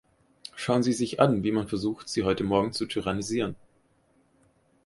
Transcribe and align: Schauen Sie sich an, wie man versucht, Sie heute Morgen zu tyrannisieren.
Schauen 0.55 0.81
Sie 0.81 0.93
sich 0.93 1.19
an, 1.19 1.43
wie 1.43 1.51
man 1.51 1.67
versucht, 1.67 2.09
Sie 2.09 2.23
heute 2.23 2.43
Morgen 2.43 2.73
zu 2.73 2.87
tyrannisieren. 2.87 3.55